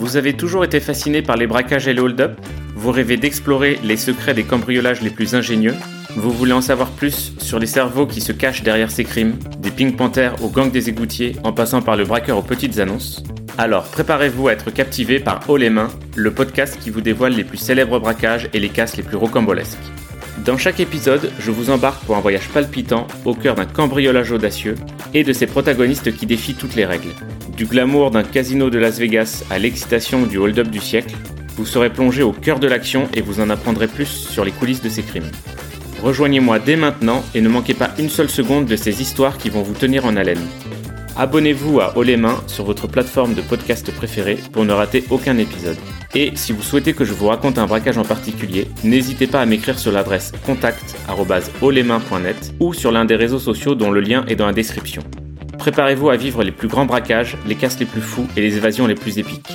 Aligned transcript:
Vous 0.00 0.16
avez 0.16 0.32
toujours 0.32 0.64
été 0.64 0.80
fasciné 0.80 1.20
par 1.20 1.36
les 1.36 1.46
braquages 1.46 1.86
et 1.86 1.92
les 1.92 2.00
hold-up 2.00 2.40
Vous 2.74 2.90
rêvez 2.90 3.18
d'explorer 3.18 3.78
les 3.84 3.98
secrets 3.98 4.32
des 4.32 4.44
cambriolages 4.44 5.02
les 5.02 5.10
plus 5.10 5.34
ingénieux 5.34 5.74
Vous 6.16 6.30
voulez 6.30 6.54
en 6.54 6.62
savoir 6.62 6.88
plus 6.88 7.34
sur 7.36 7.58
les 7.58 7.66
cerveaux 7.66 8.06
qui 8.06 8.22
se 8.22 8.32
cachent 8.32 8.62
derrière 8.62 8.90
ces 8.90 9.04
crimes, 9.04 9.34
des 9.58 9.70
Pink 9.70 9.98
Panthers 9.98 10.42
au 10.42 10.48
gang 10.48 10.70
des 10.70 10.88
égoutiers 10.88 11.36
en 11.44 11.52
passant 11.52 11.82
par 11.82 11.96
le 11.96 12.06
braqueur 12.06 12.38
aux 12.38 12.42
petites 12.42 12.78
annonces 12.78 13.22
alors 13.58 13.82
préparez-vous 13.90 14.48
à 14.48 14.52
être 14.52 14.70
captivé 14.70 15.20
par 15.20 15.40
Haut 15.50 15.58
les 15.58 15.68
mains, 15.68 15.90
le 16.16 16.32
podcast 16.32 16.78
qui 16.80 16.88
vous 16.88 17.02
dévoile 17.02 17.34
les 17.34 17.44
plus 17.44 17.58
célèbres 17.58 17.98
braquages 17.98 18.48
et 18.54 18.60
les 18.60 18.70
casses 18.70 18.96
les 18.96 19.02
plus 19.02 19.18
rocambolesques. 19.18 19.76
Dans 20.46 20.56
chaque 20.56 20.80
épisode, 20.80 21.30
je 21.38 21.50
vous 21.50 21.68
embarque 21.68 22.02
pour 22.04 22.16
un 22.16 22.20
voyage 22.20 22.48
palpitant 22.48 23.06
au 23.26 23.34
cœur 23.34 23.56
d'un 23.56 23.66
cambriolage 23.66 24.32
audacieux 24.32 24.76
et 25.14 25.24
de 25.24 25.32
ses 25.32 25.46
protagonistes 25.46 26.14
qui 26.14 26.26
défient 26.26 26.54
toutes 26.54 26.74
les 26.74 26.84
règles. 26.84 27.14
Du 27.56 27.66
glamour 27.66 28.10
d'un 28.10 28.22
casino 28.22 28.70
de 28.70 28.78
Las 28.78 28.98
Vegas 28.98 29.44
à 29.50 29.58
l'excitation 29.58 30.26
du 30.26 30.38
hold-up 30.38 30.68
du 30.68 30.80
siècle, 30.80 31.14
vous 31.56 31.66
serez 31.66 31.90
plongé 31.90 32.22
au 32.22 32.32
cœur 32.32 32.58
de 32.58 32.66
l'action 32.66 33.08
et 33.14 33.20
vous 33.20 33.40
en 33.40 33.50
apprendrez 33.50 33.86
plus 33.86 34.06
sur 34.06 34.44
les 34.44 34.52
coulisses 34.52 34.82
de 34.82 34.88
ces 34.88 35.02
crimes. 35.02 35.30
Rejoignez-moi 36.02 36.58
dès 36.58 36.76
maintenant 36.76 37.22
et 37.34 37.40
ne 37.40 37.48
manquez 37.48 37.74
pas 37.74 37.90
une 37.98 38.08
seule 38.08 38.30
seconde 38.30 38.66
de 38.66 38.76
ces 38.76 39.02
histoires 39.02 39.36
qui 39.36 39.50
vont 39.50 39.62
vous 39.62 39.74
tenir 39.74 40.06
en 40.06 40.16
haleine. 40.16 40.46
Abonnez-vous 41.16 41.80
à 41.80 41.96
Haut 41.96 42.02
les 42.02 42.16
mains 42.16 42.42
sur 42.46 42.64
votre 42.64 42.86
plateforme 42.86 43.34
de 43.34 43.42
podcast 43.42 43.92
préférée 43.92 44.38
pour 44.52 44.64
ne 44.64 44.72
rater 44.72 45.04
aucun 45.10 45.36
épisode. 45.36 45.76
Et 46.14 46.32
si 46.34 46.52
vous 46.52 46.62
souhaitez 46.62 46.92
que 46.92 47.04
je 47.04 47.12
vous 47.12 47.28
raconte 47.28 47.58
un 47.58 47.66
braquage 47.66 47.98
en 47.98 48.04
particulier, 48.04 48.66
n'hésitez 48.82 49.28
pas 49.28 49.40
à 49.40 49.46
m'écrire 49.46 49.78
sur 49.78 49.92
l'adresse 49.92 50.32
contact@hautleslains.net 50.44 52.54
ou 52.58 52.74
sur 52.74 52.90
l'un 52.90 53.04
des 53.04 53.16
réseaux 53.16 53.38
sociaux 53.38 53.76
dont 53.76 53.92
le 53.92 54.00
lien 54.00 54.24
est 54.26 54.34
dans 54.34 54.46
la 54.46 54.52
description. 54.52 55.02
Préparez-vous 55.58 56.10
à 56.10 56.16
vivre 56.16 56.42
les 56.42 56.52
plus 56.52 56.68
grands 56.68 56.86
braquages, 56.86 57.36
les 57.46 57.54
casses 57.54 57.78
les 57.78 57.86
plus 57.86 58.00
fous 58.00 58.26
et 58.36 58.40
les 58.40 58.56
évasions 58.56 58.86
les 58.86 58.94
plus 58.96 59.18
épiques. 59.18 59.52